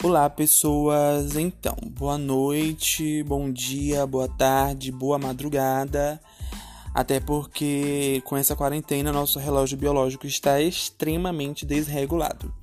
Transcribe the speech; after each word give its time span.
Olá, 0.00 0.30
pessoas. 0.30 1.34
Então, 1.34 1.76
boa 1.90 2.16
noite, 2.16 3.20
bom 3.24 3.50
dia, 3.50 4.06
boa 4.06 4.28
tarde, 4.28 4.92
boa 4.92 5.18
madrugada. 5.18 6.20
Até 6.94 7.18
porque 7.18 8.22
com 8.24 8.36
essa 8.36 8.54
quarentena 8.54 9.12
nosso 9.12 9.40
relógio 9.40 9.76
biológico 9.76 10.24
está 10.24 10.60
extremamente 10.60 11.66
desregulado. 11.66 12.54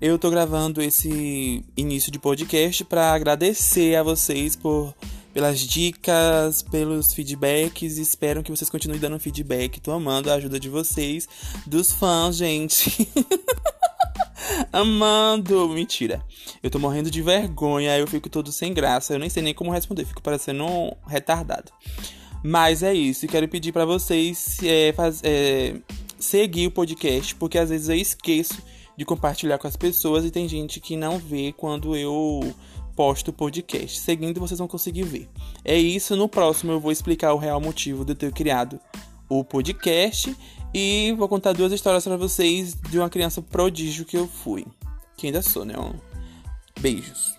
Eu 0.00 0.18
tô 0.18 0.28
gravando 0.30 0.82
esse 0.82 1.64
início 1.76 2.10
de 2.10 2.18
podcast 2.18 2.84
para 2.84 3.12
agradecer 3.12 3.94
a 3.94 4.02
vocês 4.02 4.56
por 4.56 4.92
pelas 5.32 5.60
dicas, 5.60 6.60
pelos 6.62 7.12
feedbacks. 7.12 7.98
Espero 7.98 8.42
que 8.42 8.50
vocês 8.50 8.68
continuem 8.68 9.00
dando 9.00 9.18
feedback. 9.20 9.80
Tô 9.80 9.92
amando 9.92 10.28
a 10.28 10.34
ajuda 10.34 10.58
de 10.58 10.68
vocês, 10.68 11.28
dos 11.66 11.92
fãs, 11.92 12.36
gente. 12.36 13.08
Amando! 14.72 15.68
Mentira. 15.68 16.24
Eu 16.62 16.70
tô 16.70 16.78
morrendo 16.78 17.10
de 17.10 17.22
vergonha, 17.22 17.96
eu 17.98 18.06
fico 18.06 18.28
todo 18.28 18.50
sem 18.52 18.72
graça. 18.72 19.14
Eu 19.14 19.18
nem 19.18 19.30
sei 19.30 19.42
nem 19.42 19.54
como 19.54 19.70
responder, 19.70 20.04
fico 20.04 20.22
parecendo 20.22 20.64
um 20.64 20.90
retardado. 21.06 21.72
Mas 22.42 22.82
é 22.82 22.92
isso, 22.92 23.26
quero 23.26 23.48
pedir 23.48 23.72
para 23.72 23.86
vocês 23.86 24.58
é, 24.62 24.92
faz, 24.92 25.22
é, 25.24 25.76
seguir 26.18 26.66
o 26.66 26.70
podcast, 26.70 27.34
porque 27.36 27.56
às 27.56 27.70
vezes 27.70 27.88
eu 27.88 27.96
esqueço 27.96 28.62
de 28.96 29.04
compartilhar 29.04 29.56
com 29.56 29.66
as 29.66 29.76
pessoas 29.76 30.26
e 30.26 30.30
tem 30.30 30.46
gente 30.46 30.78
que 30.78 30.94
não 30.94 31.18
vê 31.18 31.54
quando 31.56 31.96
eu 31.96 32.54
posto 32.94 33.28
o 33.28 33.32
podcast. 33.32 33.98
Seguindo, 33.98 34.40
vocês 34.40 34.58
vão 34.58 34.68
conseguir 34.68 35.04
ver. 35.04 35.28
É 35.64 35.76
isso, 35.76 36.14
no 36.16 36.28
próximo 36.28 36.72
eu 36.72 36.80
vou 36.80 36.92
explicar 36.92 37.32
o 37.32 37.38
real 37.38 37.60
motivo 37.60 38.04
de 38.04 38.12
eu 38.12 38.16
ter 38.16 38.32
criado 38.32 38.78
o 39.28 39.42
podcast 39.42 40.36
e 40.74 41.14
vou 41.16 41.28
contar 41.28 41.52
duas 41.52 41.72
histórias 41.72 42.02
para 42.02 42.16
vocês 42.16 42.74
de 42.90 42.98
uma 42.98 43.08
criança 43.08 43.40
prodígio 43.40 44.04
que 44.04 44.16
eu 44.16 44.26
fui. 44.26 44.66
Que 45.16 45.28
ainda 45.28 45.40
sou, 45.40 45.64
né? 45.64 45.74
Beijos. 46.80 47.32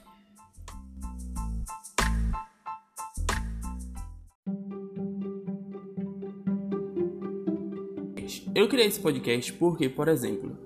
Eu 8.56 8.70
criei 8.70 8.88
esse 8.88 9.02
podcast 9.02 9.52
porque, 9.54 9.90
por 9.90 10.08
exemplo, 10.08 10.58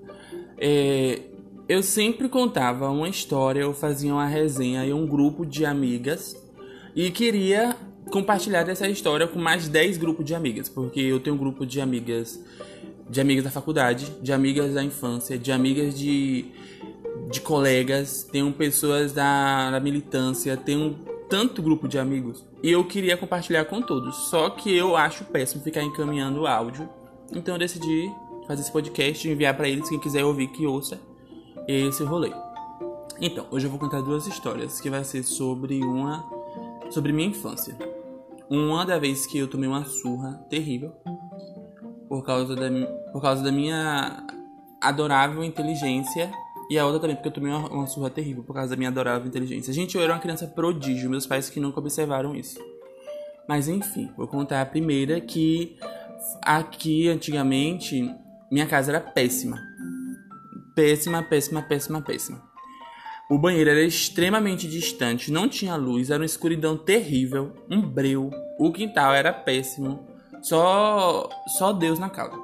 é, 0.56 1.22
eu 1.68 1.82
sempre 1.82 2.28
contava 2.28 2.88
uma 2.88 3.08
história, 3.08 3.62
eu 3.62 3.74
fazia 3.74 4.12
uma 4.12 4.26
resenha 4.26 4.84
em 4.86 4.92
um 4.92 5.08
grupo 5.08 5.44
de 5.44 5.66
amigas 5.66 6.36
e 6.94 7.10
queria 7.10 7.76
compartilhar 8.10 8.68
essa 8.68 8.88
história 8.88 9.26
com 9.26 9.38
mais 9.38 9.68
10 9.68 9.96
grupos 9.96 10.24
de 10.24 10.34
amigas, 10.34 10.68
porque 10.68 11.00
eu 11.00 11.20
tenho 11.20 11.36
um 11.36 11.38
grupo 11.38 11.64
de 11.64 11.80
amigas, 11.80 12.40
de 13.08 13.20
amigas 13.20 13.44
da 13.44 13.50
faculdade, 13.50 14.12
de 14.20 14.32
amigas 14.32 14.74
da 14.74 14.82
infância, 14.82 15.38
de 15.38 15.52
amigas 15.52 15.98
de, 15.98 16.46
de 17.30 17.40
colegas, 17.40 18.24
tenho 18.24 18.52
pessoas 18.52 19.12
da, 19.12 19.70
da 19.70 19.80
militância, 19.80 20.56
tenho 20.56 20.98
tanto 21.28 21.62
grupo 21.62 21.86
de 21.86 21.98
amigos 21.98 22.44
e 22.62 22.70
eu 22.70 22.84
queria 22.84 23.16
compartilhar 23.16 23.64
com 23.64 23.80
todos. 23.80 24.14
Só 24.28 24.50
que 24.50 24.76
eu 24.76 24.96
acho 24.96 25.24
péssimo 25.24 25.62
ficar 25.62 25.82
encaminhando 25.82 26.46
áudio, 26.46 26.88
então 27.32 27.54
eu 27.54 27.58
decidi 27.58 28.10
fazer 28.46 28.62
esse 28.62 28.72
podcast 28.72 29.26
e 29.26 29.30
enviar 29.30 29.56
para 29.56 29.68
eles 29.68 29.88
quem 29.88 29.98
quiser 29.98 30.24
ouvir 30.24 30.48
que 30.48 30.66
ouça 30.66 31.00
esse 31.68 32.02
rolê. 32.02 32.32
Então, 33.20 33.46
hoje 33.50 33.66
eu 33.66 33.70
vou 33.70 33.78
contar 33.78 34.00
duas 34.00 34.26
histórias 34.26 34.80
que 34.80 34.90
vai 34.90 35.04
ser 35.04 35.22
sobre 35.22 35.84
uma 35.84 36.28
sobre 36.90 37.12
minha 37.12 37.28
infância. 37.28 37.76
Uma 38.50 38.84
da 38.84 38.98
vez 38.98 39.26
que 39.26 39.38
eu 39.38 39.46
tomei 39.46 39.68
uma 39.68 39.84
surra 39.84 40.44
terrível 40.50 40.92
por 42.08 42.24
causa 42.24 42.56
da, 42.56 42.68
por 43.12 43.22
causa 43.22 43.44
da 43.44 43.52
minha 43.52 44.26
adorável 44.80 45.44
inteligência 45.44 46.32
e 46.68 46.76
a 46.76 46.84
outra 46.84 47.00
também 47.00 47.14
porque 47.14 47.28
eu 47.28 47.32
tomei 47.32 47.52
uma, 47.52 47.86
surra 47.86 48.10
terrível 48.10 48.42
por 48.42 48.54
causa 48.54 48.70
da 48.70 48.76
minha 48.76 48.88
adorável 48.88 49.28
inteligência. 49.28 49.72
Gente, 49.72 49.96
eu 49.96 50.02
era 50.02 50.12
uma 50.12 50.18
criança 50.18 50.48
prodígio, 50.48 51.08
meus 51.08 51.26
pais 51.26 51.48
que 51.48 51.60
nunca 51.60 51.78
observaram 51.78 52.34
isso. 52.34 52.58
Mas 53.48 53.68
enfim, 53.68 54.10
vou 54.16 54.26
contar 54.26 54.60
a 54.60 54.66
primeira 54.66 55.20
que 55.20 55.76
aqui 56.42 57.08
antigamente 57.08 58.08
minha 58.50 58.66
casa 58.66 58.90
era 58.90 59.00
péssima. 59.00 59.60
Péssima, 60.74 61.22
péssima, 61.22 61.62
péssima, 61.62 62.02
péssima. 62.02 62.49
O 63.30 63.38
banheiro 63.38 63.70
era 63.70 63.84
extremamente 63.84 64.66
distante, 64.66 65.30
não 65.30 65.48
tinha 65.48 65.76
luz, 65.76 66.10
era 66.10 66.18
uma 66.18 66.26
escuridão 66.26 66.76
terrível, 66.76 67.52
um 67.70 67.80
breu. 67.80 68.28
O 68.58 68.72
quintal 68.72 69.14
era 69.14 69.32
péssimo, 69.32 70.04
só 70.42 71.28
só 71.56 71.72
Deus 71.72 72.00
na 72.00 72.10
casa. 72.10 72.36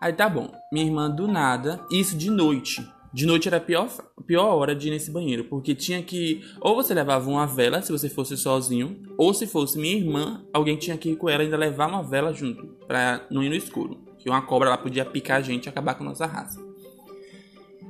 Aí 0.00 0.12
tá 0.12 0.28
bom, 0.28 0.50
minha 0.72 0.84
irmã 0.84 1.08
do 1.08 1.28
nada, 1.28 1.80
isso 1.92 2.18
de 2.18 2.28
noite. 2.28 2.84
De 3.12 3.24
noite 3.24 3.46
era 3.46 3.58
a 3.58 3.60
pior, 3.60 3.88
pior 4.26 4.52
hora 4.56 4.74
de 4.74 4.88
ir 4.88 4.90
nesse 4.90 5.12
banheiro, 5.12 5.44
porque 5.44 5.76
tinha 5.76 6.02
que. 6.02 6.42
Ou 6.60 6.74
você 6.74 6.92
levava 6.92 7.30
uma 7.30 7.46
vela 7.46 7.80
se 7.80 7.92
você 7.92 8.08
fosse 8.08 8.36
sozinho, 8.36 9.00
ou 9.16 9.32
se 9.32 9.46
fosse 9.46 9.78
minha 9.78 9.96
irmã, 9.96 10.44
alguém 10.52 10.76
tinha 10.76 10.98
que 10.98 11.10
ir 11.10 11.16
com 11.16 11.28
ela 11.28 11.44
ainda 11.44 11.56
levar 11.56 11.88
uma 11.88 12.02
vela 12.02 12.32
junto, 12.32 12.66
pra 12.88 13.24
não 13.30 13.44
ir 13.44 13.48
no 13.48 13.54
escuro. 13.54 14.00
Que 14.18 14.28
uma 14.28 14.42
cobra 14.42 14.70
lá 14.70 14.76
podia 14.76 15.04
picar 15.04 15.38
a 15.38 15.40
gente 15.40 15.66
e 15.66 15.68
acabar 15.68 15.94
com 15.94 16.02
a 16.02 16.08
nossa 16.08 16.26
raça. 16.26 16.60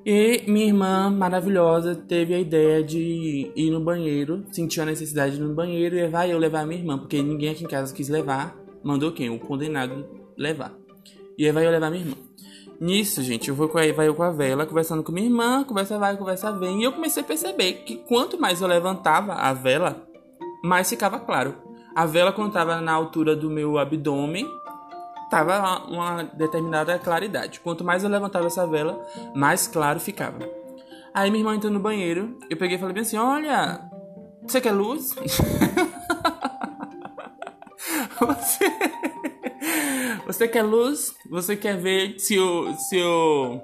E 0.08 0.44
minha 0.46 0.66
irmã 0.66 1.10
maravilhosa 1.10 1.96
teve 1.96 2.32
a 2.32 2.38
ideia 2.38 2.80
de 2.80 3.50
ir 3.56 3.70
no 3.72 3.80
banheiro, 3.80 4.44
sentiu 4.52 4.84
a 4.84 4.86
necessidade 4.86 5.34
de 5.34 5.42
ir 5.42 5.44
no 5.44 5.52
banheiro 5.52 5.96
e 5.96 6.06
vai 6.06 6.32
eu 6.32 6.38
levar 6.38 6.64
minha 6.64 6.78
irmã, 6.78 6.96
porque 6.96 7.20
ninguém 7.20 7.50
aqui 7.50 7.64
em 7.64 7.66
casa 7.66 7.92
quis 7.92 8.08
levar, 8.08 8.56
mandou 8.84 9.10
quem? 9.10 9.30
O 9.30 9.40
condenado 9.40 10.06
levar. 10.38 10.72
E 11.36 11.44
aí 11.44 11.50
vai 11.50 11.66
eu 11.66 11.72
levar 11.72 11.90
minha 11.90 12.04
irmã. 12.04 12.14
Nisso, 12.80 13.20
gente, 13.20 13.48
eu 13.48 13.54
vou 13.56 13.68
com 13.68 13.78
a, 13.78 13.92
vai 13.92 14.06
eu 14.06 14.14
com 14.14 14.22
a 14.22 14.30
vela, 14.30 14.64
conversando 14.64 15.02
com 15.02 15.10
minha 15.10 15.26
irmã, 15.26 15.64
conversa 15.64 15.98
vai, 15.98 16.16
conversa 16.16 16.52
vem, 16.52 16.82
e 16.82 16.84
eu 16.84 16.92
comecei 16.92 17.24
a 17.24 17.26
perceber 17.26 17.72
que 17.84 17.96
quanto 17.96 18.40
mais 18.40 18.60
eu 18.60 18.68
levantava 18.68 19.32
a 19.32 19.52
vela, 19.52 20.06
mais 20.62 20.88
ficava 20.88 21.18
claro. 21.18 21.52
A 21.96 22.06
vela 22.06 22.30
contava 22.32 22.80
na 22.80 22.92
altura 22.92 23.34
do 23.34 23.50
meu 23.50 23.76
abdômen, 23.76 24.46
tava 25.30 25.86
uma 25.86 26.24
determinada 26.24 26.98
claridade. 26.98 27.60
Quanto 27.60 27.84
mais 27.84 28.04
eu 28.04 28.10
levantava 28.10 28.46
essa 28.46 28.66
vela, 28.66 29.04
mais 29.34 29.66
claro 29.66 30.00
ficava. 30.00 30.38
Aí 31.14 31.30
minha 31.30 31.40
irmã 31.40 31.54
entrou 31.54 31.72
no 31.72 31.80
banheiro, 31.80 32.38
eu 32.50 32.56
peguei 32.56 32.76
e 32.76 32.80
falei 32.80 32.94
bem 32.94 33.02
assim: 33.02 33.16
Olha, 33.16 33.80
você 34.42 34.60
quer 34.60 34.72
luz? 34.72 35.14
você... 38.20 38.72
você 40.26 40.46
quer 40.46 40.62
luz? 40.62 41.14
Você 41.30 41.56
quer 41.56 41.76
ver 41.76 42.18
se 42.18 42.34
eu. 42.34 42.74
Se 42.74 42.96
eu... 42.98 43.60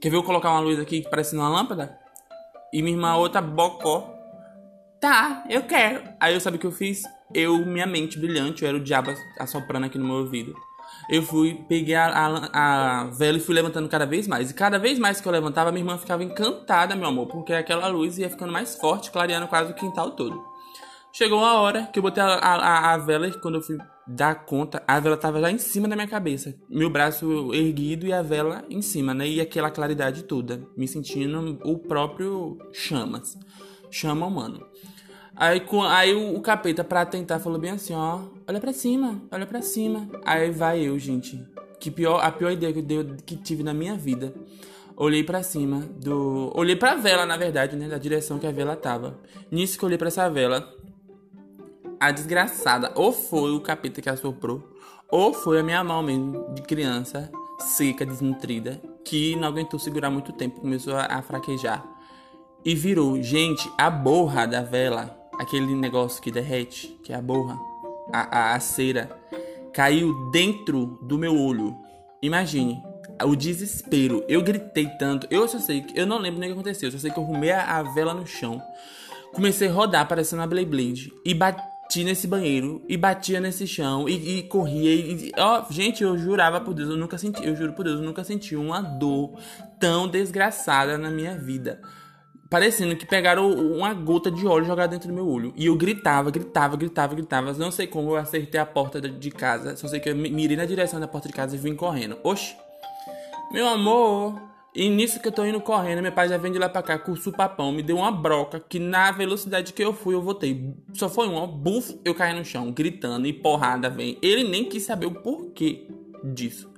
Quer 0.00 0.10
ver 0.10 0.16
eu 0.16 0.22
colocar 0.22 0.50
uma 0.50 0.60
luz 0.60 0.78
aqui 0.78 1.02
parecendo 1.10 1.42
uma 1.42 1.48
lâmpada? 1.48 1.98
E 2.72 2.82
minha 2.82 2.96
irmã, 2.96 3.14
outra 3.16 3.40
bocó. 3.42 4.10
Tá, 5.00 5.44
eu 5.50 5.64
quero. 5.64 6.02
Aí 6.18 6.34
eu 6.34 6.40
sabe 6.40 6.56
o 6.56 6.60
que 6.60 6.66
eu 6.66 6.72
fiz? 6.72 7.02
Eu, 7.32 7.64
minha 7.64 7.86
mente 7.86 8.18
brilhante, 8.18 8.62
eu 8.62 8.68
era 8.68 8.76
o 8.76 8.80
diabo 8.80 9.14
assoprando 9.38 9.86
aqui 9.86 9.98
no 9.98 10.04
meu 10.04 10.16
ouvido. 10.16 10.54
Eu 11.08 11.22
fui, 11.22 11.54
peguei 11.68 11.94
a, 11.94 12.06
a, 12.06 13.00
a, 13.02 13.04
vela 13.04 13.36
e 13.36 13.40
fui 13.40 13.54
levantando 13.54 13.88
cada 13.88 14.06
vez 14.06 14.26
mais. 14.26 14.50
E 14.50 14.54
cada 14.54 14.78
vez 14.78 14.98
mais 14.98 15.20
que 15.20 15.28
eu 15.28 15.32
levantava, 15.32 15.70
minha 15.70 15.82
irmã 15.82 15.98
ficava 15.98 16.24
encantada, 16.24 16.96
meu 16.96 17.08
amor, 17.08 17.26
porque 17.26 17.52
aquela 17.52 17.86
luz 17.88 18.18
ia 18.18 18.30
ficando 18.30 18.52
mais 18.52 18.76
forte, 18.76 19.10
clareando 19.10 19.46
quase 19.46 19.72
o 19.72 19.74
quintal 19.74 20.12
todo. 20.12 20.42
Chegou 21.12 21.38
uma 21.38 21.60
hora 21.60 21.86
que 21.92 21.98
eu 21.98 22.02
botei 22.02 22.22
a, 22.22 22.26
a, 22.26 22.94
a 22.94 22.98
vela 22.98 23.28
e 23.28 23.38
quando 23.38 23.56
eu 23.56 23.62
fui 23.62 23.78
dar 24.06 24.44
conta, 24.44 24.82
a 24.86 24.98
vela 24.98 25.16
tava 25.16 25.38
lá 25.38 25.50
em 25.50 25.58
cima 25.58 25.86
da 25.86 25.94
minha 25.94 26.08
cabeça. 26.08 26.54
Meu 26.68 26.90
braço 26.90 27.54
erguido 27.54 28.06
e 28.06 28.12
a 28.12 28.20
vela 28.20 28.64
em 28.68 28.82
cima, 28.82 29.14
né? 29.14 29.28
E 29.28 29.40
aquela 29.40 29.70
claridade 29.70 30.24
toda. 30.24 30.66
Me 30.76 30.88
sentindo 30.88 31.58
o 31.64 31.78
próprio 31.78 32.58
chamas. 32.72 33.38
Chama 33.90 34.26
humano. 34.26 34.66
Aí, 35.36 35.62
aí 35.88 36.14
o, 36.14 36.36
o, 36.36 36.40
capeta, 36.40 36.84
pra 36.84 37.04
tentar, 37.04 37.40
falou 37.40 37.58
bem 37.58 37.72
assim, 37.72 37.94
ó. 37.94 38.20
Olha 38.46 38.60
pra 38.60 38.72
cima, 38.72 39.20
olha 39.30 39.46
pra 39.46 39.60
cima. 39.60 40.08
Aí 40.24 40.50
vai 40.50 40.80
eu, 40.80 40.98
gente. 40.98 41.44
Que 41.80 41.90
pior, 41.90 42.20
a 42.24 42.30
pior 42.30 42.52
ideia 42.52 42.72
que, 42.72 42.80
deu, 42.80 43.04
que 43.26 43.36
tive 43.36 43.62
na 43.62 43.74
minha 43.74 43.96
vida. 43.96 44.32
Olhei 44.96 45.24
para 45.24 45.42
cima 45.42 45.80
do. 45.80 46.52
Olhei 46.54 46.76
pra 46.76 46.94
vela, 46.94 47.26
na 47.26 47.36
verdade, 47.36 47.74
né? 47.74 47.88
Da 47.88 47.98
direção 47.98 48.38
que 48.38 48.46
a 48.46 48.52
vela 48.52 48.76
tava. 48.76 49.18
Nisso 49.50 49.76
que 49.76 49.84
eu 49.84 49.88
olhei 49.88 49.98
pra 49.98 50.08
essa 50.08 50.28
vela. 50.30 50.72
A 51.98 52.10
desgraçada, 52.12 52.92
ou 52.94 53.12
foi 53.12 53.52
o 53.52 53.60
capeta 53.60 54.00
que 54.00 54.10
assoprou, 54.10 54.62
ou 55.10 55.32
foi 55.32 55.60
a 55.60 55.62
minha 55.62 55.82
mão 55.82 56.02
mesmo, 56.02 56.52
de 56.52 56.60
criança, 56.62 57.30
seca, 57.58 58.04
desnutrida, 58.04 58.80
que 59.04 59.34
não 59.36 59.48
aguentou 59.48 59.80
segurar 59.80 60.10
muito 60.10 60.32
tempo, 60.32 60.60
começou 60.60 60.94
a, 60.96 61.06
a 61.06 61.22
fraquejar. 61.22 61.84
E 62.64 62.74
virou, 62.74 63.22
gente, 63.22 63.70
a 63.78 63.88
borra 63.88 64.46
da 64.46 64.62
vela 64.62 65.23
aquele 65.38 65.74
negócio 65.74 66.22
que 66.22 66.30
derrete, 66.30 66.98
que 67.04 67.12
é 67.12 67.16
a 67.16 67.22
borra, 67.22 67.58
a, 68.12 68.38
a, 68.38 68.54
a 68.54 68.60
cera, 68.60 69.10
caiu 69.72 70.30
dentro 70.30 70.98
do 71.02 71.18
meu 71.18 71.36
olho. 71.38 71.76
Imagine 72.22 72.82
o 73.22 73.36
desespero. 73.36 74.24
Eu 74.28 74.42
gritei 74.42 74.88
tanto. 74.98 75.26
Eu 75.30 75.46
só 75.46 75.58
sei 75.58 75.82
que. 75.82 75.98
Eu 75.98 76.06
não 76.06 76.18
lembro 76.18 76.40
nem 76.40 76.50
o 76.50 76.54
que 76.54 76.60
aconteceu. 76.60 76.88
Eu 76.88 76.92
só 76.92 76.98
sei 76.98 77.10
que 77.10 77.18
eu 77.18 77.24
arrumei 77.24 77.50
a, 77.50 77.78
a 77.78 77.82
vela 77.82 78.14
no 78.14 78.26
chão. 78.26 78.60
Comecei 79.32 79.68
a 79.68 79.72
rodar, 79.72 80.06
parecendo 80.06 80.42
uma 80.42 80.48
Blade 80.48 81.12
E 81.24 81.34
bati 81.34 82.04
nesse 82.04 82.26
banheiro. 82.26 82.82
E 82.88 82.96
batia 82.96 83.40
nesse 83.40 83.66
chão. 83.66 84.08
E, 84.08 84.38
e 84.38 84.42
corria. 84.44 84.94
E, 84.94 85.32
ó, 85.36 85.64
gente, 85.70 86.02
eu 86.02 86.16
jurava 86.16 86.60
por 86.60 86.72
Deus. 86.72 86.90
Eu 86.90 86.96
nunca 86.96 87.18
senti. 87.18 87.44
Eu 87.44 87.54
juro 87.56 87.72
por 87.72 87.84
Deus, 87.84 88.00
eu 88.00 88.06
nunca 88.06 88.24
senti 88.24 88.56
uma 88.56 88.80
dor 88.80 89.38
tão 89.78 90.08
desgraçada 90.08 90.96
na 90.96 91.10
minha 91.10 91.36
vida 91.36 91.80
parecendo 92.54 92.94
que 92.94 93.04
pegaram 93.04 93.50
uma 93.50 93.92
gota 93.92 94.30
de 94.30 94.46
óleo 94.46 94.64
jogada 94.64 94.92
dentro 94.92 95.08
do 95.08 95.14
meu 95.14 95.28
olho. 95.28 95.52
E 95.56 95.66
eu 95.66 95.74
gritava, 95.74 96.30
gritava, 96.30 96.76
gritava, 96.76 97.12
gritava. 97.12 97.52
Não 97.54 97.72
sei 97.72 97.88
como 97.88 98.10
eu 98.10 98.16
acertei 98.16 98.60
a 98.60 98.64
porta 98.64 99.00
de 99.00 99.30
casa. 99.32 99.74
Só 99.74 99.88
sei 99.88 99.98
que 99.98 100.08
eu 100.08 100.14
mirei 100.14 100.56
na 100.56 100.64
direção 100.64 101.00
da 101.00 101.08
porta 101.08 101.26
de 101.26 101.34
casa 101.34 101.56
e 101.56 101.58
vim 101.58 101.74
correndo. 101.74 102.16
Oxi! 102.22 102.54
Meu 103.50 103.66
amor! 103.66 104.40
E 104.72 104.88
nisso 104.88 105.18
que 105.18 105.26
eu 105.26 105.32
tô 105.32 105.44
indo 105.44 105.60
correndo, 105.60 106.00
meu 106.00 106.12
pai 106.12 106.28
já 106.28 106.36
vem 106.36 106.52
de 106.52 106.58
lá 106.60 106.68
pra 106.68 106.80
cá 106.80 106.96
com 106.96 107.10
o 107.10 107.16
supapão, 107.16 107.72
me 107.72 107.82
deu 107.82 107.96
uma 107.96 108.12
broca 108.12 108.60
que 108.60 108.78
na 108.78 109.10
velocidade 109.10 109.72
que 109.72 109.82
eu 109.82 109.92
fui, 109.92 110.14
eu 110.14 110.22
voltei. 110.22 110.76
Só 110.92 111.08
foi 111.08 111.26
um, 111.26 111.44
buf, 111.48 111.98
eu 112.04 112.14
caí 112.14 112.38
no 112.38 112.44
chão, 112.44 112.70
gritando 112.70 113.26
e 113.26 113.32
porrada 113.32 113.90
vem. 113.90 114.16
Ele 114.22 114.44
nem 114.44 114.64
quis 114.64 114.84
saber 114.84 115.06
o 115.06 115.10
porquê 115.10 115.88
disso. 116.22 116.72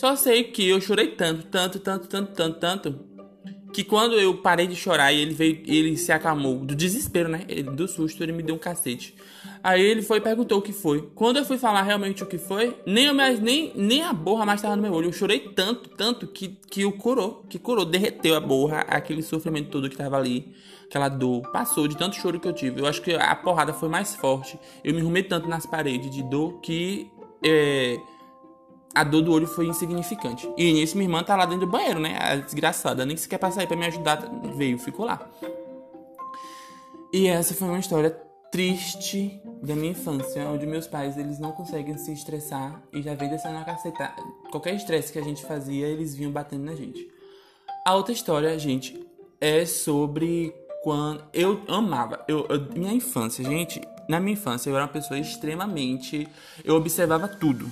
Só 0.00 0.16
sei 0.16 0.44
que 0.44 0.66
eu 0.66 0.80
chorei 0.80 1.08
tanto, 1.08 1.46
tanto, 1.48 1.78
tanto, 1.78 2.06
tanto, 2.06 2.32
tanto, 2.32 2.58
tanto, 2.58 2.92
que 3.72 3.84
quando 3.84 4.14
eu 4.14 4.36
parei 4.38 4.66
de 4.66 4.76
chorar 4.76 5.12
e 5.12 5.20
ele 5.20 5.34
veio, 5.34 5.62
ele 5.66 5.96
se 5.96 6.12
acalmou 6.12 6.58
do 6.58 6.74
desespero, 6.74 7.28
né? 7.28 7.42
Ele, 7.48 7.62
do 7.62 7.86
susto, 7.86 8.22
ele 8.22 8.32
me 8.32 8.42
deu 8.42 8.54
um 8.54 8.58
cacete. 8.58 9.14
Aí 9.62 9.82
ele 9.82 10.02
foi 10.02 10.18
e 10.18 10.20
perguntou 10.20 10.58
o 10.58 10.62
que 10.62 10.72
foi. 10.72 11.10
Quando 11.14 11.38
eu 11.38 11.44
fui 11.44 11.58
falar 11.58 11.82
realmente 11.82 12.22
o 12.22 12.26
que 12.26 12.38
foi, 12.38 12.76
nem 12.86 13.06
eu 13.06 13.14
mais, 13.14 13.40
nem, 13.40 13.72
nem 13.74 14.02
a 14.02 14.12
borra 14.12 14.46
mais 14.46 14.58
estava 14.60 14.76
no 14.76 14.82
meu 14.82 14.92
olho. 14.92 15.08
Eu 15.08 15.12
chorei 15.12 15.40
tanto, 15.40 15.90
tanto 15.90 16.26
que, 16.26 16.56
que 16.70 16.84
o 16.84 16.92
curou, 16.92 17.44
que 17.48 17.58
curou, 17.58 17.84
derreteu 17.84 18.34
a 18.34 18.40
borra, 18.40 18.80
aquele 18.80 19.22
sofrimento 19.22 19.68
todo 19.68 19.88
que 19.88 19.96
tava 19.96 20.16
ali, 20.16 20.52
aquela 20.84 21.08
dor, 21.08 21.42
passou 21.52 21.86
de 21.86 21.96
tanto 21.96 22.16
choro 22.16 22.40
que 22.40 22.48
eu 22.48 22.52
tive. 22.52 22.80
Eu 22.80 22.86
acho 22.86 23.02
que 23.02 23.12
a 23.12 23.36
porrada 23.36 23.72
foi 23.72 23.88
mais 23.88 24.14
forte. 24.16 24.58
Eu 24.82 24.94
me 24.94 25.00
arrumei 25.00 25.22
tanto 25.22 25.48
nas 25.48 25.66
paredes 25.66 26.10
de 26.10 26.22
dor 26.22 26.60
que 26.60 27.10
é, 27.44 27.98
a 28.94 29.04
dor 29.04 29.22
do 29.22 29.32
olho 29.32 29.46
foi 29.46 29.66
insignificante. 29.66 30.50
E 30.56 30.72
nisso 30.72 30.96
minha 30.96 31.06
irmã 31.06 31.22
tá 31.22 31.36
lá 31.36 31.44
dentro 31.44 31.66
do 31.66 31.70
banheiro, 31.70 32.00
né? 32.00 32.18
A 32.20 32.36
desgraçada, 32.36 33.06
nem 33.06 33.16
sequer 33.16 33.38
passar 33.38 33.60
aí 33.60 33.66
pra 33.66 33.76
me 33.76 33.86
ajudar, 33.86 34.28
veio, 34.56 34.78
ficou 34.78 35.06
lá. 35.06 35.20
E 37.12 37.26
essa 37.26 37.54
foi 37.54 37.68
uma 37.68 37.78
história 37.78 38.10
triste 38.50 39.40
da 39.62 39.76
minha 39.76 39.92
infância, 39.92 40.48
onde 40.48 40.66
meus 40.66 40.86
pais 40.86 41.16
eles 41.16 41.38
não 41.38 41.52
conseguem 41.52 41.96
se 41.96 42.12
estressar 42.12 42.82
e 42.92 43.00
já 43.00 43.14
vem 43.14 43.28
descendo 43.28 43.58
a 43.58 43.64
caceta. 43.64 44.12
Qualquer 44.50 44.74
estresse 44.74 45.12
que 45.12 45.18
a 45.18 45.24
gente 45.24 45.44
fazia, 45.44 45.86
eles 45.86 46.16
vinham 46.16 46.32
batendo 46.32 46.64
na 46.64 46.74
gente. 46.74 47.08
A 47.86 47.94
outra 47.94 48.12
história, 48.12 48.58
gente, 48.58 49.06
é 49.40 49.64
sobre 49.64 50.52
quando 50.82 51.24
eu 51.32 51.62
amava, 51.68 52.24
eu, 52.26 52.46
eu, 52.48 52.60
minha 52.74 52.92
infância, 52.92 53.44
gente, 53.44 53.80
na 54.08 54.18
minha 54.18 54.32
infância 54.32 54.68
eu 54.68 54.74
era 54.74 54.84
uma 54.84 54.92
pessoa 54.92 55.18
extremamente, 55.18 56.26
eu 56.64 56.74
observava 56.74 57.28
tudo 57.28 57.70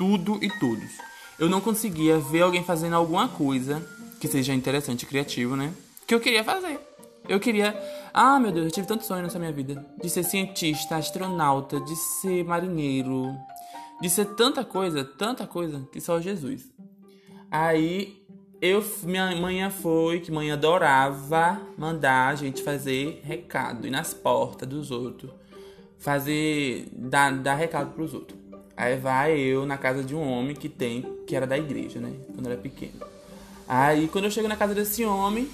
tudo 0.00 0.42
e 0.42 0.48
todos. 0.58 0.96
Eu 1.38 1.50
não 1.50 1.60
conseguia 1.60 2.18
ver 2.18 2.40
alguém 2.40 2.64
fazendo 2.64 2.96
alguma 2.96 3.28
coisa 3.28 3.86
que 4.18 4.26
seja 4.26 4.54
interessante 4.54 5.02
e 5.02 5.06
criativo, 5.06 5.54
né? 5.54 5.74
Que 6.06 6.14
eu 6.14 6.20
queria 6.20 6.42
fazer. 6.42 6.80
Eu 7.28 7.38
queria. 7.38 7.78
Ah, 8.14 8.40
meu 8.40 8.50
Deus, 8.50 8.64
eu 8.64 8.72
tive 8.72 8.86
tanto 8.86 9.04
sonho 9.04 9.22
nessa 9.22 9.38
minha 9.38 9.52
vida. 9.52 9.84
De 10.02 10.08
ser 10.08 10.22
cientista, 10.22 10.96
astronauta, 10.96 11.78
de 11.80 11.94
ser 11.96 12.42
marinheiro. 12.44 13.36
De 14.00 14.08
ser 14.08 14.24
tanta 14.36 14.64
coisa, 14.64 15.04
tanta 15.04 15.46
coisa, 15.46 15.86
que 15.92 16.00
só 16.00 16.18
Jesus. 16.18 16.72
Aí 17.50 18.24
eu, 18.58 18.82
minha 19.02 19.36
mãe 19.36 19.68
foi, 19.68 20.20
que 20.20 20.32
mãe 20.32 20.50
adorava 20.50 21.60
mandar 21.76 22.28
a 22.28 22.34
gente 22.34 22.62
fazer 22.62 23.20
recado, 23.22 23.86
ir 23.86 23.90
nas 23.90 24.14
portas 24.14 24.66
dos 24.66 24.90
outros, 24.90 25.30
fazer, 25.98 26.88
dar, 26.90 27.34
dar 27.34 27.54
recado 27.54 27.92
pros 27.92 28.14
outros. 28.14 28.39
Aí 28.80 28.96
vai 28.96 29.38
eu 29.38 29.66
na 29.66 29.76
casa 29.76 30.02
de 30.02 30.14
um 30.14 30.26
homem 30.26 30.56
que 30.56 30.66
tem, 30.66 31.04
que 31.26 31.36
era 31.36 31.46
da 31.46 31.58
igreja, 31.58 32.00
né? 32.00 32.14
Quando 32.34 32.46
eu 32.46 32.52
era 32.52 32.60
pequeno. 32.62 32.94
Aí 33.68 34.08
quando 34.08 34.24
eu 34.24 34.30
chego 34.30 34.48
na 34.48 34.56
casa 34.56 34.74
desse 34.74 35.04
homem, 35.04 35.50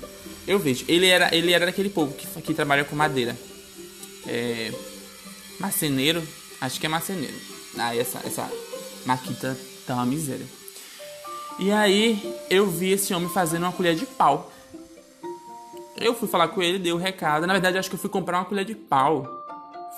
eu 0.46 0.60
vejo. 0.60 0.84
Ele 0.86 1.08
era, 1.08 1.34
ele 1.34 1.52
era 1.52 1.66
daquele 1.66 1.90
povo 1.90 2.14
que, 2.14 2.24
que 2.40 2.54
trabalha 2.54 2.84
com 2.84 2.94
madeira. 2.94 3.36
É, 4.28 4.72
marceneiro, 5.58 6.22
acho 6.60 6.78
que 6.78 6.86
é 6.86 6.88
marceneiro. 6.88 7.34
Aí 7.76 7.98
essa, 7.98 8.20
essa 8.24 8.48
maquita 9.04 9.58
tá 9.84 9.94
uma 9.94 10.06
miséria. 10.06 10.46
E 11.58 11.72
aí 11.72 12.32
eu 12.48 12.70
vi 12.70 12.92
esse 12.92 13.12
homem 13.12 13.28
fazendo 13.28 13.64
uma 13.64 13.72
colher 13.72 13.96
de 13.96 14.06
pau. 14.06 14.52
Eu 15.96 16.14
fui 16.14 16.28
falar 16.28 16.46
com 16.46 16.62
ele, 16.62 16.78
dei 16.78 16.92
o 16.92 16.94
um 16.94 17.00
recado. 17.00 17.44
Na 17.44 17.54
verdade, 17.54 17.76
acho 17.76 17.88
que 17.88 17.96
eu 17.96 18.00
fui 18.00 18.08
comprar 18.08 18.38
uma 18.38 18.44
colher 18.44 18.64
de 18.64 18.76
pau. 18.76 19.26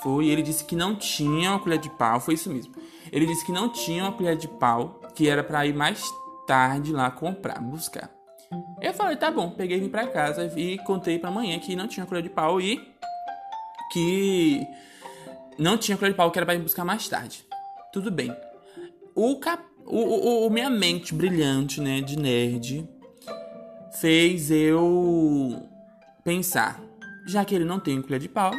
Foi, 0.01 0.29
ele 0.29 0.41
disse 0.41 0.63
que 0.63 0.75
não 0.75 0.95
tinha 0.95 1.51
uma 1.51 1.59
colher 1.59 1.77
de 1.77 1.91
pau, 1.91 2.19
foi 2.19 2.33
isso 2.33 2.49
mesmo. 2.49 2.79
Ele 3.11 3.25
disse 3.25 3.45
que 3.45 3.51
não 3.51 3.69
tinha 3.69 4.03
uma 4.03 4.11
colher 4.11 4.35
de 4.35 4.47
pau, 4.47 4.99
que 5.15 5.27
era 5.27 5.43
para 5.43 5.65
ir 5.65 5.73
mais 5.73 6.03
tarde 6.47 6.91
lá 6.91 7.09
comprar, 7.11 7.59
buscar. 7.61 8.09
Eu 8.81 8.93
falei, 8.93 9.15
tá 9.15 9.29
bom, 9.29 9.51
peguei 9.51 9.79
vim 9.79 9.89
pra 9.89 10.07
casa 10.07 10.51
e 10.57 10.77
contei 10.79 11.19
pra 11.19 11.29
manhã 11.29 11.59
que 11.59 11.75
não 11.75 11.87
tinha 11.87 12.05
colher 12.05 12.23
de 12.23 12.29
pau 12.29 12.59
e 12.59 12.81
que 13.91 14.65
não 15.57 15.77
tinha 15.77 15.97
colher 15.97 16.11
de 16.11 16.17
pau, 16.17 16.31
que 16.31 16.39
era 16.39 16.45
pra 16.45 16.55
ir 16.55 16.59
buscar 16.59 16.83
mais 16.83 17.07
tarde. 17.07 17.45
Tudo 17.91 18.09
bem. 18.09 18.35
O, 19.15 19.37
cap... 19.39 19.63
o, 19.85 19.97
o, 19.97 20.47
o 20.47 20.49
minha 20.49 20.69
mente 20.69 21.13
brilhante, 21.13 21.81
né, 21.81 22.01
de 22.01 22.17
nerd, 22.17 22.87
fez 23.99 24.49
eu 24.49 25.67
pensar, 26.23 26.79
já 27.27 27.43
que 27.43 27.53
ele 27.53 27.65
não 27.65 27.79
tem 27.79 28.01
colher 28.01 28.19
de 28.19 28.29
pau, 28.29 28.51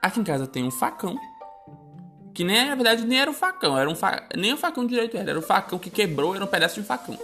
aqui 0.00 0.20
em 0.20 0.24
casa 0.24 0.46
tem 0.46 0.64
um 0.64 0.70
facão 0.70 1.16
que 2.34 2.42
nem, 2.42 2.66
na 2.66 2.74
verdade, 2.74 3.06
nem 3.06 3.20
era 3.20 3.30
um 3.30 3.34
facão, 3.34 3.78
era 3.78 3.88
um 3.88 3.94
fa... 3.94 4.28
nem 4.36 4.52
um 4.52 4.56
facão 4.56 4.84
direito 4.84 5.16
era, 5.16 5.30
era 5.30 5.38
um 5.38 5.42
facão 5.42 5.78
que 5.78 5.88
quebrou, 5.88 6.34
era 6.34 6.44
um 6.44 6.48
pedaço 6.48 6.80
de 6.80 6.86
facão. 6.86 7.16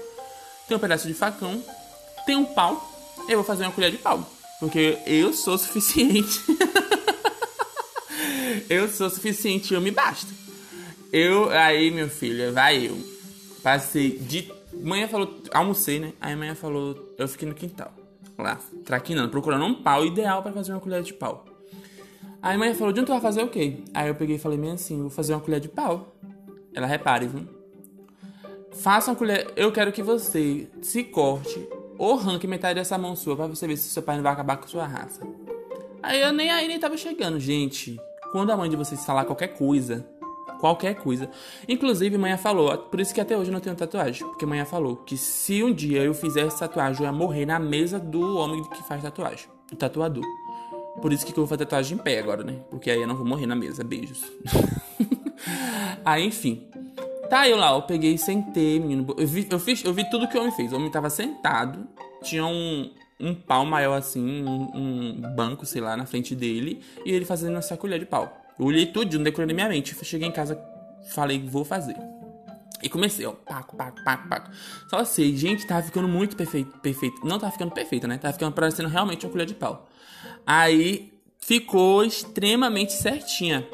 Tem 0.69 0.77
um 0.77 0.81
pedaço 0.81 1.09
de 1.09 1.15
facão, 1.15 1.61
tem 2.25 2.37
um 2.37 2.45
pau, 2.45 2.89
eu 3.29 3.39
vou 3.39 3.45
fazer 3.45 3.65
uma 3.65 3.73
colher 3.73 3.91
de 3.91 3.99
pau. 3.99 4.25
Porque 4.61 4.99
eu 5.07 5.33
sou 5.33 5.59
suficiente. 5.59 6.41
eu 8.71 8.89
sou 8.89 9.11
suficiente, 9.11 9.75
eu 9.75 9.81
me 9.81 9.91
basta. 9.91 10.29
Eu, 11.13 11.51
aí, 11.51 11.91
meu 11.91 12.09
filho, 12.09 12.53
vai 12.53 12.87
eu. 12.87 12.97
Passei 13.63 14.17
de. 14.19 14.53
Manhã 14.73 15.09
falou, 15.09 15.43
almocei, 15.53 15.99
né? 15.99 16.13
Aí 16.21 16.35
amanhã 16.35 16.55
falou, 16.55 17.15
eu 17.19 17.27
fiquei 17.27 17.49
no 17.49 17.55
quintal. 17.55 17.93
Lá, 18.39 18.59
traquinando, 18.85 19.29
procurando 19.29 19.65
um 19.65 19.75
pau 19.75 20.07
ideal 20.07 20.43
para 20.43 20.53
fazer 20.53 20.73
uma 20.73 20.81
colher 20.81 21.03
de 21.03 21.13
pau. 21.13 21.50
Aí 22.43 22.55
a 22.55 22.59
mãe 22.59 22.75
falou, 22.75 22.95
Jun, 22.95 23.05
tu 23.05 23.13
vai 23.13 23.21
fazer 23.21 23.43
o 23.43 23.49
quê? 23.49 23.83
Aí 23.93 24.09
eu 24.09 24.15
peguei 24.15 24.37
e 24.37 24.39
falei 24.39 24.57
bem 24.57 24.73
assim, 24.73 25.01
vou 25.01 25.11
fazer 25.11 25.35
uma 25.35 25.41
colher 25.41 25.61
de 25.61 25.69
pau. 25.69 26.15
Ela 26.75 26.87
repare, 26.87 27.27
viu? 27.27 27.47
Faça 28.73 29.11
uma 29.11 29.17
colher. 29.17 29.53
Eu 29.57 29.71
quero 29.73 29.93
que 29.93 30.03
você 30.03 30.69
se 30.81 31.05
corte 31.05 31.69
ou 31.99 32.15
arranque 32.19 32.47
metade 32.47 32.77
dessa 32.81 32.97
mão 32.97 33.15
sua 33.15 33.37
pra 33.37 33.47
você 33.47 33.67
ver 33.67 33.77
se 33.77 33.91
seu 33.91 34.03
pai 34.03 34.17
não 34.17 34.23
vai 34.23 34.33
acabar 34.33 34.57
com 34.57 34.67
sua 34.67 34.87
raça. 34.87 35.21
Aí 36.03 36.21
eu 36.23 36.33
nem 36.33 36.51
aí 36.51 36.67
nem 36.67 36.79
tava 36.79 36.97
chegando, 36.97 37.39
gente. 37.39 38.01
Quando 38.33 38.51
a 38.51 38.57
mãe 38.57 38.71
de 38.71 38.77
vocês 38.77 39.05
falar 39.05 39.27
qualquer 39.27 39.49
coisa, 39.49 40.09
qualquer 40.61 40.95
coisa. 40.95 41.29
Inclusive, 41.69 42.17
mãe 42.17 42.37
falou, 42.39 42.77
por 42.79 43.01
isso 43.01 43.13
que 43.13 43.21
até 43.21 43.37
hoje 43.37 43.51
eu 43.51 43.53
não 43.53 43.61
tenho 43.61 43.77
tatuagem. 43.77 44.27
Porque 44.27 44.47
mãe 44.47 44.65
falou 44.65 44.97
que 44.97 45.17
se 45.17 45.63
um 45.63 45.73
dia 45.73 46.03
eu 46.03 46.15
fizesse 46.15 46.59
tatuagem, 46.59 47.03
eu 47.03 47.07
ia 47.07 47.13
morrer 47.13 47.45
na 47.45 47.59
mesa 47.59 47.99
do 47.99 48.39
homem 48.39 48.63
que 48.65 48.83
faz 48.85 49.03
tatuagem, 49.03 49.49
o 49.71 49.77
tatuador. 49.77 50.25
Por 51.01 51.13
isso 51.13 51.25
que 51.25 51.33
eu 51.33 51.37
vou 51.37 51.47
fazer 51.47 51.65
tatuagem 51.65 51.97
em 51.97 52.01
pé 52.01 52.19
agora, 52.19 52.43
né? 52.43 52.57
Porque 52.71 52.91
aí 52.91 53.01
eu 53.01 53.07
não 53.07 53.17
vou 53.17 53.25
morrer 53.25 53.47
na 53.47 53.55
mesa. 53.55 53.85
Beijos. 53.85 54.23
aí, 56.05 56.25
enfim. 56.27 56.69
Tá, 57.29 57.49
eu 57.49 57.57
lá, 57.57 57.73
eu 57.73 57.83
peguei 57.83 58.19
sentei, 58.19 58.81
menino. 58.81 59.15
Eu 59.17 59.27
vi, 59.27 59.47
eu, 59.49 59.61
fiz, 59.61 59.85
eu 59.85 59.95
vi 59.95 60.09
tudo 60.11 60.27
que 60.27 60.37
o 60.37 60.41
homem 60.41 60.53
fez. 60.53 60.73
O 60.73 60.77
homem 60.77 60.91
tava 60.91 61.09
sentado, 61.09 61.87
tinha 62.23 62.45
um, 62.45 62.91
um 63.21 63.35
pau 63.35 63.65
maior 63.65 63.97
assim, 63.97 64.45
um, 64.45 64.71
um, 64.75 65.35
banco, 65.37 65.65
sei 65.65 65.81
lá, 65.81 65.97
na 65.97 66.07
frente 66.07 66.35
dele, 66.35 66.83
e 67.05 67.13
ele 67.13 67.25
fazendo 67.25 67.57
essa 67.57 67.77
colher 67.77 68.01
de 68.01 68.07
pau. 68.07 68.37
Eu 68.59 68.67
olhei 68.67 68.87
tudo, 68.87 69.17
não 69.17 69.23
decorei 69.23 69.47
na 69.47 69.55
minha 69.55 69.69
mente. 69.69 69.95
Cheguei 70.05 70.27
em 70.27 70.33
casa, 70.33 70.61
falei, 71.13 71.39
vou 71.39 71.65
fazer. 71.65 71.97
E 72.83 72.89
comecei, 72.89 73.27
ó, 73.27 73.33
paco, 73.33 73.77
paco, 73.77 74.03
paco, 74.03 74.29
paco. 74.29 74.51
Só 74.89 75.05
sei, 75.05 75.37
gente, 75.37 75.67
tava 75.67 75.83
ficando 75.83 76.09
muito 76.09 76.35
perfeito, 76.35 76.79
perfeito. 76.79 77.25
Não 77.25 77.39
tava 77.39 77.53
ficando 77.53 77.71
perfeito, 77.73 78.09
né? 78.09 78.19
Tava 78.19 78.33
ficando 78.33 78.53
parecendo 78.53 78.89
realmente 78.89 79.27
uma 79.27 79.33
colher 79.33 79.47
de 79.47 79.55
pau. 79.55 79.89
Aí 80.47 81.13
ficou 81.39 82.05
extremamente 82.05 82.93
certinha. 82.93 83.67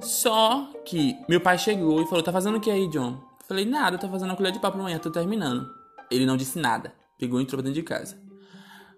Só 0.00 0.70
que 0.84 1.16
meu 1.28 1.40
pai 1.40 1.58
chegou 1.58 2.02
e 2.02 2.06
falou: 2.06 2.22
Tá 2.22 2.32
fazendo 2.32 2.58
o 2.58 2.60
que 2.60 2.70
aí, 2.70 2.88
John? 2.88 3.20
Falei: 3.48 3.64
Nada, 3.64 3.98
tô 3.98 4.08
fazendo 4.08 4.32
a 4.32 4.36
colher 4.36 4.52
de 4.52 4.60
pau 4.60 4.70
pra 4.70 4.80
amanhã, 4.80 4.98
tô 4.98 5.10
terminando. 5.10 5.68
Ele 6.10 6.26
não 6.26 6.36
disse 6.36 6.58
nada. 6.58 6.92
Pegou 7.18 7.40
e 7.40 7.42
entrou 7.42 7.58
pra 7.58 7.64
dentro 7.64 7.80
de 7.80 7.82
casa. 7.82 8.18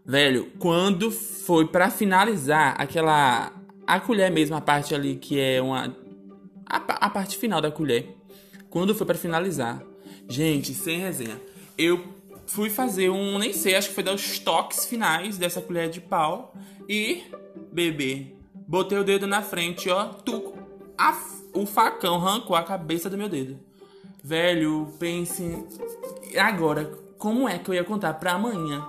Velho, 0.05 0.51
quando 0.59 1.11
foi 1.11 1.67
para 1.67 1.91
finalizar 1.91 2.75
aquela. 2.81 3.53
A 3.87 4.01
colher 4.01 4.31
mesmo, 4.31 4.57
a 4.57 4.61
parte 4.61 4.95
ali 4.95 5.17
que 5.17 5.39
é 5.39 5.63
uma. 5.63 5.95
A, 6.67 6.77
a 6.77 7.11
parte 7.11 7.39
final 7.39 7.61
da 7.61 7.71
colher. 7.71 8.17
Quando 8.69 8.95
foi 8.95 9.07
para 9.07 9.17
finalizar. 9.17 9.83
Gente, 10.29 10.75
sem 10.75 10.99
resenha. 10.99 11.41
Eu 11.77 12.18
fui 12.49 12.71
fazer 12.71 13.11
um. 13.11 13.38
Nem 13.38 13.52
sei, 13.52 13.76
acho 13.76 13.88
que 13.88 13.95
foi 13.95 14.02
dar 14.02 14.14
os 14.14 14.38
toques 14.38 14.85
finais 14.85 15.38
dessa 15.38 15.61
colher 15.61 15.88
de 15.88 16.00
pau. 16.00 16.55
E, 16.88 17.23
bebê, 17.73 18.35
botei 18.67 18.99
o 18.99 19.05
dedo 19.05 19.26
na 19.26 19.43
frente, 19.43 19.88
ó, 19.90 20.07
tu, 20.07 20.55
a, 20.97 21.17
o 21.55 21.67
facão 21.67 22.17
arrancou 22.17 22.57
a 22.57 22.62
cabeça 22.62 23.09
do 23.09 23.19
meu 23.19 23.28
dedo. 23.28 23.61
Velho, 24.25 24.93
pense 24.99 25.64
agora, 26.37 26.85
como 27.19 27.49
é 27.49 27.59
que 27.59 27.71
eu 27.71 27.75
ia 27.75 27.85
contar 27.85 28.14
pra 28.14 28.33
amanhã 28.33 28.85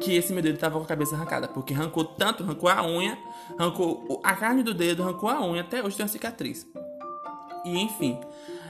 que 0.00 0.14
esse 0.14 0.32
meu 0.32 0.42
dedo 0.42 0.58
tava 0.58 0.78
com 0.78 0.84
a 0.84 0.88
cabeça 0.88 1.14
arrancada. 1.14 1.48
Porque 1.48 1.74
arrancou 1.74 2.04
tanto, 2.04 2.42
arrancou 2.42 2.68
a 2.68 2.84
unha, 2.86 3.18
arrancou 3.58 4.20
a 4.22 4.34
carne 4.34 4.62
do 4.62 4.74
dedo, 4.74 5.02
arrancou 5.02 5.28
a 5.28 5.44
unha, 5.44 5.62
até 5.62 5.82
hoje 5.82 5.96
tem 5.96 6.04
uma 6.04 6.12
cicatriz. 6.12 6.66
E 7.64 7.78
enfim, 7.80 8.18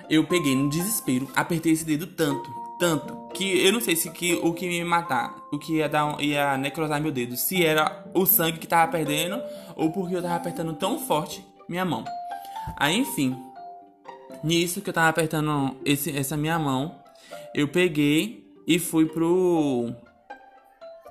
eu 0.09 0.27
peguei 0.27 0.55
no 0.55 0.69
desespero, 0.69 1.29
apertei 1.35 1.73
esse 1.73 1.85
dedo 1.85 2.07
tanto, 2.07 2.64
tanto, 2.79 3.29
que 3.35 3.65
eu 3.65 3.73
não 3.73 3.81
sei 3.81 3.97
se 3.97 4.11
que, 4.11 4.35
o 4.43 4.53
que 4.53 4.67
me 4.67 4.85
matar, 4.85 5.35
o 5.53 5.59
que 5.59 5.77
ia, 5.77 5.89
dar, 5.89 6.21
ia 6.21 6.57
necrosar 6.57 7.01
meu 7.01 7.13
dedo, 7.13 7.37
se 7.37 7.65
era 7.65 8.05
o 8.15 8.27
sangue 8.27 8.59
que 8.59 8.67
tava 8.67 8.91
perdendo 8.91 9.41
ou 9.77 9.91
porque 9.91 10.17
eu 10.17 10.23
tava 10.23 10.37
apertando 10.37 10.73
tão 10.75 10.99
forte 10.99 11.45
minha 11.69 11.85
mão. 11.85 12.05
Aí 12.77 12.97
enfim, 12.97 13.37
nisso 14.43 14.81
que 14.81 14.91
eu 14.91 14.95
tava 14.95 15.09
apertando 15.09 15.77
esse, 15.85 16.17
essa 16.17 16.37
minha 16.37 16.59
mão, 16.59 16.99
eu 17.55 17.69
peguei 17.69 18.45
e 18.67 18.79
fui 18.79 19.07
pro 19.07 19.95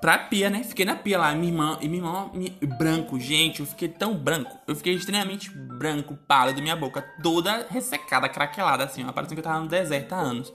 pra 0.00 0.18
pia, 0.18 0.50
né? 0.50 0.62
Fiquei 0.62 0.84
na 0.84 0.96
pia 0.96 1.18
lá, 1.18 1.34
minha 1.34 1.50
irmã, 1.50 1.78
e 1.80 1.88
minha 1.88 2.02
irmã, 2.02 2.30
branco, 2.76 3.18
gente, 3.18 3.60
eu 3.60 3.66
fiquei 3.66 3.88
tão 3.88 4.14
branco, 4.14 4.54
eu 4.66 4.76
fiquei 4.76 4.92
extremamente 4.92 5.50
branco, 5.50 6.14
pálido, 6.28 6.60
minha 6.60 6.76
boca 6.76 7.00
toda 7.22 7.66
ressecada, 7.70 8.28
craquelada, 8.28 8.84
assim, 8.84 9.02
ó, 9.02 9.12
parecendo 9.12 9.40
que 9.40 9.46
eu 9.46 9.50
tava 9.50 9.64
no 9.64 9.68
deserto 9.68 10.12
há 10.12 10.18
anos. 10.18 10.52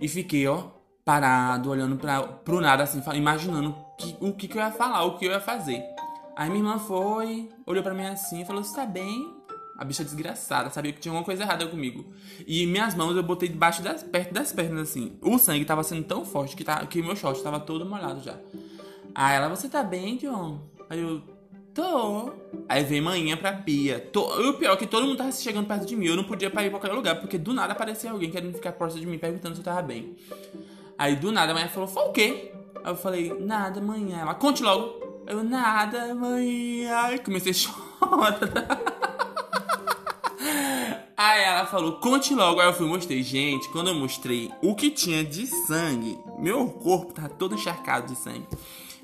E 0.00 0.08
fiquei, 0.08 0.46
ó, 0.46 0.64
parado, 1.04 1.70
olhando 1.70 1.96
pra, 1.96 2.22
pro 2.22 2.60
nada, 2.60 2.82
assim, 2.82 3.02
imaginando 3.14 3.74
que, 3.98 4.16
o 4.20 4.32
que, 4.32 4.48
que 4.48 4.58
eu 4.58 4.62
ia 4.62 4.70
falar, 4.70 5.04
o 5.04 5.18
que 5.18 5.24
eu 5.24 5.32
ia 5.32 5.40
fazer. 5.40 5.82
Aí 6.36 6.48
minha 6.48 6.60
irmã 6.60 6.78
foi, 6.78 7.48
olhou 7.66 7.82
pra 7.82 7.94
mim 7.94 8.04
assim 8.04 8.40
e 8.42 8.44
falou: 8.44 8.64
Você 8.64 8.74
tá 8.74 8.86
bem? 8.86 9.30
A 9.76 9.84
bicha 9.84 10.04
desgraçada, 10.04 10.70
sabia 10.70 10.92
que 10.92 11.00
tinha 11.00 11.10
alguma 11.10 11.24
coisa 11.24 11.42
errada 11.42 11.66
comigo. 11.66 12.04
E 12.46 12.66
minhas 12.66 12.94
mãos 12.94 13.16
eu 13.16 13.22
botei 13.22 13.48
debaixo 13.48 13.82
das, 13.82 14.02
perto 14.02 14.32
das 14.32 14.52
pernas, 14.52 14.90
assim. 14.90 15.18
O 15.20 15.38
sangue 15.38 15.64
tava 15.64 15.82
sendo 15.82 16.04
tão 16.04 16.24
forte 16.24 16.54
que, 16.54 16.62
tá, 16.62 16.84
que 16.86 17.02
meu 17.02 17.16
short 17.16 17.42
tava 17.42 17.58
todo 17.58 17.84
molhado 17.84 18.20
já. 18.22 18.36
Aí 19.14 19.36
ela, 19.36 19.48
você 19.48 19.68
tá 19.68 19.82
bem, 19.82 20.16
John? 20.18 20.60
Aí 20.88 21.00
eu, 21.00 21.22
tô. 21.74 22.32
Aí 22.68 22.84
vem 22.84 23.00
manhã 23.00 23.36
pra 23.36 23.52
pia. 23.52 23.98
Tô. 23.98 24.40
E 24.40 24.48
o 24.48 24.54
pior 24.54 24.72
é 24.72 24.76
que 24.76 24.86
todo 24.86 25.06
mundo 25.06 25.16
tava 25.16 25.32
chegando 25.32 25.66
perto 25.66 25.86
de 25.86 25.96
mim. 25.96 26.06
Eu 26.06 26.16
não 26.16 26.24
podia 26.24 26.48
ir 26.48 26.50
pra 26.50 26.68
qualquer 26.70 26.92
lugar, 26.92 27.20
porque 27.20 27.38
do 27.38 27.52
nada 27.52 27.72
aparecia 27.72 28.10
alguém 28.10 28.30
querendo 28.30 28.54
ficar 28.54 28.72
próximo 28.72 29.00
de 29.00 29.06
mim, 29.06 29.18
perguntando 29.18 29.54
se 29.54 29.60
eu 29.60 29.64
tava 29.64 29.82
bem. 29.82 30.16
Aí 30.98 31.16
do 31.16 31.32
nada 31.32 31.52
a 31.52 31.54
mãe 31.54 31.68
falou, 31.68 31.88
foi 31.88 32.02
o 32.04 32.12
quê? 32.12 32.52
Aí 32.84 32.92
eu 32.92 32.96
falei, 32.96 33.32
nada, 33.40 33.80
manhã. 33.80 34.20
Ela, 34.20 34.34
conte 34.34 34.62
logo. 34.62 35.22
Eu, 35.26 35.42
nada, 35.42 36.14
mãe. 36.14 36.86
Aí 36.86 37.18
comecei 37.18 37.52
a 37.52 37.54
chorar. 37.54 38.38
Aí 41.16 41.42
ela 41.44 41.66
falou, 41.66 41.92
conte 42.00 42.34
logo. 42.34 42.60
Aí 42.60 42.66
eu 42.66 42.72
fui 42.72 42.86
mostrei. 42.86 43.22
Gente, 43.22 43.68
quando 43.68 43.88
eu 43.88 43.94
mostrei 43.94 44.50
o 44.62 44.74
que 44.74 44.90
tinha 44.90 45.24
de 45.24 45.46
sangue, 45.46 46.18
meu 46.38 46.68
corpo 46.68 47.12
tava 47.12 47.28
todo 47.28 47.54
encharcado 47.54 48.08
de 48.08 48.18
sangue. 48.18 48.46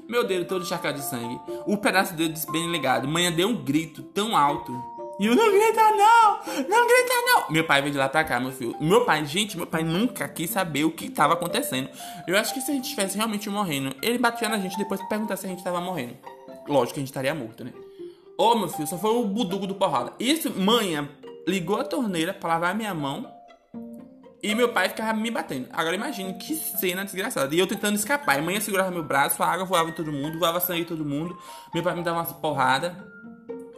Meu 0.09 0.25
dedo 0.25 0.47
todo 0.47 0.63
encharcado 0.63 0.99
de 0.99 1.05
sangue. 1.05 1.39
O 1.67 1.77
pedaço 1.77 2.15
do 2.15 2.17
dedo 2.17 2.41
bem 2.51 2.71
ligado. 2.73 3.07
Manhã 3.07 3.31
deu 3.31 3.47
um 3.47 3.63
grito 3.63 4.03
tão 4.03 4.35
alto. 4.35 4.73
E 5.21 5.27
eu, 5.27 5.35
não 5.35 5.51
grita 5.51 5.83
não! 5.83 6.39
Não 6.67 6.87
grita 6.87 7.15
não! 7.27 7.51
Meu 7.51 7.65
pai 7.65 7.83
veio 7.83 7.93
de 7.93 7.99
lá 7.99 8.09
pra 8.09 8.25
cá, 8.25 8.41
meu 8.41 8.53
filho. 8.53 8.75
Meu 8.81 9.05
pai, 9.05 9.27
gente, 9.27 9.57
meu 9.57 9.67
pai 9.67 9.83
nunca 9.83 10.27
quis 10.27 10.49
saber 10.49 10.85
o 10.85 10.93
que 10.93 11.11
tava 11.11 11.35
acontecendo. 11.35 11.91
Eu 12.27 12.39
acho 12.39 12.55
que 12.55 12.61
se 12.61 12.71
a 12.71 12.75
gente 12.75 12.85
estivesse 12.85 13.17
realmente 13.17 13.51
morrendo, 13.51 13.95
ele 14.01 14.17
batia 14.17 14.49
na 14.49 14.59
gente 14.59 14.79
depois 14.79 14.99
pra 15.01 15.11
perguntar 15.11 15.37
se 15.37 15.45
a 15.45 15.49
gente 15.49 15.63
tava 15.63 15.81
morrendo. 15.81 16.17
Lógico 16.67 16.95
que 16.95 17.01
a 17.01 17.03
gente 17.03 17.09
estaria 17.09 17.35
morto, 17.35 17.65
né? 17.65 17.73
Ô, 18.39 18.53
oh, 18.53 18.55
meu 18.55 18.69
filho, 18.69 18.87
só 18.87 18.97
foi 18.97 19.11
o 19.11 19.25
budugo 19.25 19.67
do 19.67 19.75
porrada. 19.75 20.13
Isso, 20.19 20.51
manhã, 20.59 21.09
ligou 21.47 21.77
a 21.77 21.85
torneira 21.85 22.33
pra 22.33 22.51
lavar 22.51 22.75
minha 22.75 22.95
mão 22.95 23.38
e 24.49 24.55
meu 24.55 24.71
pai 24.71 24.89
ficava 24.89 25.13
me 25.13 25.31
batendo. 25.31 25.69
Agora 25.71 25.95
imagine 25.95 26.33
que 26.33 26.55
cena 26.55 27.05
desgraçada. 27.05 27.55
E 27.55 27.59
eu 27.59 27.67
tentando 27.67 27.97
escapar. 27.97 28.39
E 28.39 28.43
manhã 28.43 28.59
segurava 28.61 28.91
meu 28.91 29.03
braço, 29.03 29.43
a 29.43 29.47
água 29.47 29.67
voava 29.67 29.91
em 29.91 29.93
todo 29.93 30.11
mundo, 30.11 30.39
voava 30.39 30.59
sangue 30.59 30.81
em 30.81 30.85
todo 30.87 31.05
mundo. 31.05 31.39
Meu 31.75 31.83
pai 31.83 31.95
me 31.95 32.03
dava 32.03 32.21
umas 32.21 32.33
porradas. 32.33 32.95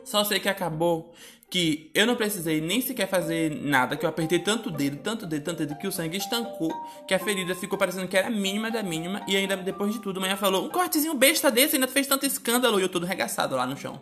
Só 0.04 0.22
sei 0.22 0.38
que 0.38 0.48
acabou 0.48 1.12
que 1.50 1.90
eu 1.92 2.06
não 2.06 2.14
precisei 2.14 2.60
nem 2.60 2.80
sequer 2.80 3.08
fazer 3.08 3.50
nada, 3.50 3.96
que 3.96 4.06
eu 4.06 4.08
apertei 4.08 4.38
tanto 4.38 4.70
dedo, 4.70 4.98
tanto 4.98 5.26
dedo, 5.26 5.42
tanto 5.42 5.58
dedo, 5.58 5.76
que 5.76 5.88
o 5.88 5.90
sangue 5.90 6.16
estancou, 6.16 6.72
que 7.08 7.12
a 7.12 7.18
ferida 7.18 7.52
ficou 7.56 7.76
parecendo 7.76 8.06
que 8.06 8.16
era 8.16 8.30
mínima 8.30 8.70
da 8.70 8.84
mínima, 8.84 9.20
e 9.26 9.36
ainda 9.36 9.56
depois 9.56 9.92
de 9.92 9.98
tudo, 9.98 10.18
a 10.18 10.20
manhã 10.20 10.36
falou, 10.36 10.64
um 10.64 10.68
cortezinho 10.68 11.12
besta 11.14 11.50
desse 11.50 11.74
ainda 11.74 11.88
fez 11.88 12.06
tanto 12.06 12.24
escândalo, 12.24 12.78
e 12.78 12.82
eu 12.82 12.88
todo 12.88 13.04
regaçado 13.04 13.56
lá 13.56 13.66
no 13.66 13.76
chão. 13.76 14.00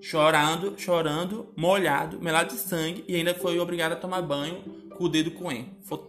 Chorando, 0.00 0.74
chorando, 0.76 1.52
molhado, 1.56 2.18
melado 2.20 2.52
de 2.52 2.60
sangue, 2.60 3.04
e 3.06 3.14
ainda 3.14 3.34
foi 3.34 3.60
obrigado 3.60 3.92
a 3.92 3.96
tomar 3.96 4.20
banho 4.22 4.79
com 5.00 5.04
o 5.06 5.08
dedo 5.08 5.30
com 5.30 5.50
E, 5.50 5.64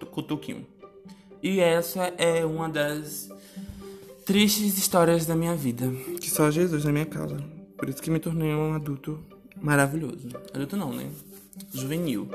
cutuquinho. 0.06 0.68
E 1.42 1.62
essa 1.62 2.14
é 2.18 2.46
uma 2.46 2.68
das 2.68 3.30
tristes 4.26 4.78
histórias 4.78 5.26
da 5.26 5.34
minha 5.34 5.56
vida. 5.56 5.90
Que 6.20 6.30
só 6.30 6.52
Jesus 6.52 6.84
na 6.84 6.92
minha 6.92 7.06
casa. 7.06 7.38
Por 7.78 7.88
isso 7.88 8.02
que 8.02 8.12
me 8.12 8.20
tornei 8.20 8.54
um 8.54 8.74
adulto 8.74 9.18
maravilhoso. 9.62 10.28
Adulto 10.54 10.76
não, 10.76 10.92
né? 10.92 11.10
Juvenil. 11.74 12.28